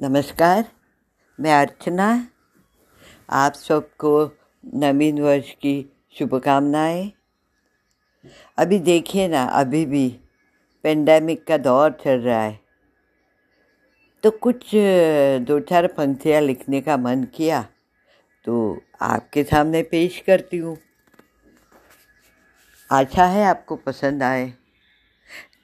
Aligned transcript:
नमस्कार, 0.00 0.64
मैं 1.38 1.52
अर्चना। 1.54 2.04
आप 3.28 3.54
सबको 3.54 4.12
नवीन 4.76 5.20
वर्ष 5.20 5.50
की 5.54 5.74
शुभकामनाएँ। 6.16 7.10
अभी 8.58 8.78
देखिए 8.78 9.26
ना, 9.28 9.42
अभी 9.42 9.84
भी 9.86 10.08
पेंडेमिक 10.84 11.44
का 11.46 11.58
दौर 11.58 11.90
चल 12.04 12.20
रहा 12.20 12.40
है। 12.40 12.58
तो 14.24 14.30
कुछ 14.30 14.70
दो 15.42 15.58
चार 15.60 15.86
पंक्तियाँ 15.88 16.40
लिखने 16.40 16.80
का 16.80 16.96
मन 16.96 17.24
किया 17.34 17.62
तो 18.44 18.56
आपके 19.02 19.44
सामने 19.44 19.82
पेश 19.82 20.20
करती 20.26 20.58
हूँ। 20.58 20.76
आशा 22.90 23.26
है 23.26 23.44
आपको 23.44 23.76
पसंद 23.76 24.22
आए, 24.22 24.52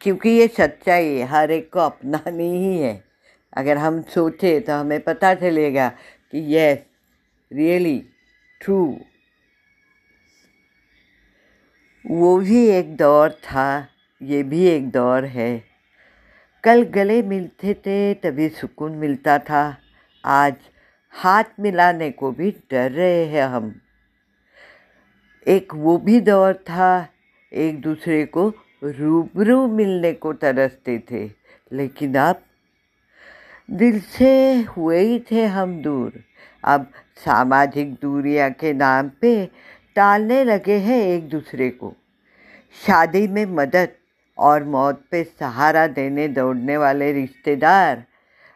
क्योंकि 0.00 0.28
ये 0.30 0.48
सच्चाई 0.50 1.06
है, 1.06 1.26
हर 1.26 1.50
एक 1.50 1.72
को 1.72 1.80
अपनानी 1.80 2.52
ही 2.58 2.78
है। 2.78 3.05
अगर 3.52 3.76
हम 3.76 4.02
सोचे 4.02 4.60
तो 4.60 4.72
हमें 4.72 5.00
पता 5.00 5.34
चलेगा 5.34 5.88
कि 6.32 6.56
यस 6.56 6.78
रियली 7.52 8.04
ट्रू 8.60 8.98
वो 12.06 12.38
भी 12.38 12.68
एक 12.68 12.96
दौर 12.96 13.30
था, 13.30 13.88
ये 14.22 14.42
भी 14.42 14.66
एक 14.66 14.90
दौर 14.90 15.24
है। 15.24 15.64
कल 16.64 16.82
गले 16.82 17.22
मिलते 17.22 17.74
थे, 17.74 18.14
तभी 18.14 18.48
सुकून 18.48 18.92
मिलता 18.92 19.38
था। 19.38 19.76
आज 20.24 20.54
हाथ 21.10 21.44
मिलाने 21.60 22.10
को 22.10 22.32
भी 22.32 22.50
डर 22.50 22.90
रहे 22.90 23.24
हैं 23.24 23.42
हम। 23.42 23.80
एक 25.46 25.74
वो 25.74 25.98
भी 25.98 26.20
दौर 26.20 26.54
था, 26.54 27.08
एक 27.52 27.80
दूसरे 27.80 28.26
को 28.26 28.52
रूबरू 28.84 29.66
मिलने 29.66 30.12
को 30.12 30.32
तरसते 30.32 30.98
थे। 30.98 31.30
लेकिन 31.72 32.14
अब 32.14 32.42
दिल 33.68 34.00
से 34.00 34.54
हुए 34.62 34.98
ही 35.00 35.18
थे 35.30 35.44
हम 35.44 35.82
दूर। 35.82 36.12
अब 36.64 36.86
सामाजिक 37.16 37.92
दूरिया 37.92 38.48
के 38.48 38.72
नाम 38.72 39.08
पे 39.20 39.34
टालने 39.96 40.44
लगे 40.44 40.76
हैं 40.78 41.00
एक 41.02 41.28
दूसरे 41.28 41.70
को। 41.70 41.94
शादी 42.86 43.26
में 43.28 43.44
मदद 43.46 43.88
और 44.38 44.64
मौत 44.64 45.02
पे 45.10 45.22
सहारा 45.24 45.86
देने 45.86 46.28
दौड़ने 46.28 46.76
वाले 46.76 47.12
रिश्तेदार 47.12 48.04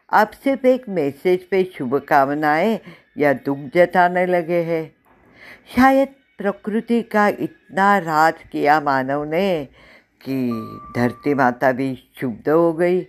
अब 0.09 0.31
सिर्फ़ 0.43 0.67
एक 0.67 0.89
मैसेज 0.89 1.43
पे 1.49 1.63
शुभकामनाएँ 1.77 2.79
या 3.17 3.33
दुख 3.33 3.57
जताने 3.75 4.25
लगे 4.25 4.61
हैं। 4.63 4.83
शायद 5.75 6.07
प्रकृति 6.37 7.01
का 7.01 7.27
इतना 7.27 7.97
राज 7.97 8.33
किया 8.51 8.79
मानव 8.81 9.23
ने 9.23 9.67
कि 10.21 10.51
धरती 10.95 11.33
माता 11.33 11.71
भी 11.71 11.95
शुद्ध 12.19 12.49
हो 12.49 12.73
गई। 12.73 13.01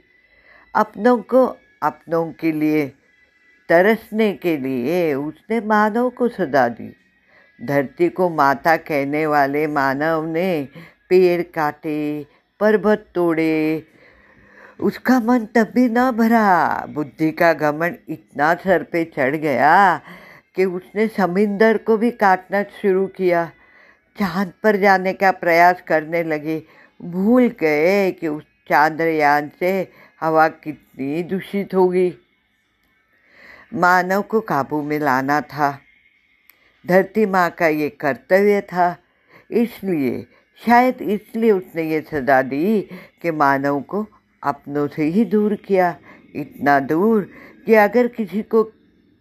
अपनों 0.75 1.17
को 1.19 1.47
अपनों 1.83 2.33
के 2.33 2.53
लिए, 2.53 2.93
तरसने 3.69 4.33
के 4.33 4.57
लिए 4.57 5.15
उसने 5.15 5.61
मानव 5.61 6.11
को 6.11 6.29
सदा 6.29 6.69
दी। 6.69 6.97
धरती 7.63 8.09
को 8.09 8.29
माता 8.31 8.77
कहने 8.77 9.27
वाले 9.27 9.67
मानव 9.67 10.27
ने 10.27 10.69
पेड़ 11.09 11.43
काटे, 11.43 12.27
पर्वत 12.61 13.07
तोड़े। 13.15 13.85
उसका 14.81 15.21
मन 15.21 15.47
तब 15.55 15.73
भी 15.75 15.89
न 15.89 16.11
भरा। 16.11 16.87
बुद्धि 16.87 17.31
का 17.31 17.53
घमंड 17.53 17.97
इतना 18.09 18.55
सर 18.55 18.83
पे 18.83 19.05
चढ़ 19.05 19.37
गया 19.37 20.01
कि 20.57 20.65
उसने 20.65 21.09
समिंदर 21.09 21.79
को 21.79 21.97
भी 21.97 22.11
काटना 22.11 22.63
शुरू 22.63 23.07
किया। 23.07 23.51
चाँद 24.19 24.53
पर 24.63 24.77
जाने 24.77 25.13
का 25.13 25.31
प्रयास 25.31 25.83
करने 25.87 26.23
लगे। 26.23 26.63
भूल 27.03 27.49
गए 27.61 28.13
कि 28.13 28.29
उस 28.29 28.43
चांद्रयान 28.69 29.51
से 29.61 29.91
हवा 30.23 30.47
कितनी 30.49 31.23
दूषित 31.23 31.75
होगी। 31.75 32.13
मानव 33.75 34.23
को 34.23 34.41
काबू 34.41 34.83
में 34.83 34.99
लाना 34.99 35.41
था। 35.43 35.71
धरती 36.85 37.25
माँ 37.27 37.49
का 37.51 37.67
ये 37.67 37.89
कर्तव्य 37.91 38.61
था। 38.63 38.97
इसलिए, 39.51 40.27
शायद 40.61 41.03
इसलिए 41.03 41.51
उसने 41.51 41.83
ये 41.83 42.01
सजा 42.01 42.41
दी 42.43 42.81
कि 43.23 43.31
मानव 43.31 43.81
को 43.81 44.07
अपनों 44.43 44.87
से 44.89 45.05
ही 45.05 45.25
दूर 45.25 45.55
किया। 45.57 45.97
इतना 46.37 46.79
दूर 46.81 47.29
कि 47.67 47.75
अगर 47.75 48.07
किसी 48.09 48.43
को 48.43 48.63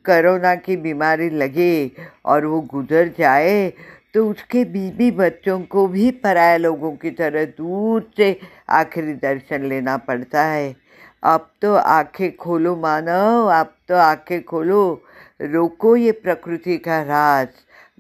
कोरोना 0.06 0.54
की 0.56 0.78
बीमारी 0.78 1.30
लगे 1.30 1.92
और 2.26 2.46
वो 2.46 2.62
गुजर 2.62 3.08
जाए 3.20 3.74
तो 4.14 4.30
उसके 4.30 4.64
बीबी 4.66 5.10
बच्चों 5.12 5.60
को 5.64 5.88
भी 5.88 6.10
पराए 6.12 6.58
लोगों 6.58 6.92
की 6.92 7.10
तरह 7.12 7.46
दूर 7.48 8.10
से 8.18 8.40
आखिरी 8.70 9.14
दर्शन 9.14 9.66
लेना 9.66 9.98
पड़ता 9.98 10.44
है। 10.44 10.76
अब 11.24 11.52
तो 11.62 11.74
आँखें 11.76 12.36
खोलो 12.36 12.76
मानव 12.76 13.52
अब 13.54 13.76
तो 13.88 13.96
आँखें 13.96 14.44
खोलो। 14.44 15.04
रोको 15.42 15.96
ये 15.96 16.12
प्रकृति 16.12 16.78
का 16.78 17.02
राज। 17.02 17.48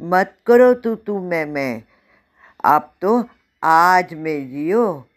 मत 0.01 0.35
करो 0.45 0.73
तू 0.73 0.95
तू 0.95 1.19
मैं 1.19 1.45
मैं। 1.45 1.83
अब 2.63 2.93
तो 3.01 3.23
आज 3.63 4.13
में 4.13 4.49
जियो, 4.49 5.07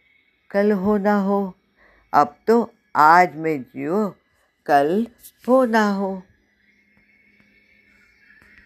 कल 0.50 0.72
हो 0.72 0.96
ना 0.96 1.14
हो। 1.20 1.54
अब 2.12 2.36
तो 2.46 2.72
आज 2.96 3.36
में 3.36 3.62
जियो, 3.62 4.14
कल 4.66 5.06
हो 5.48 5.64
ना 5.64 5.88
हो। 5.90 6.22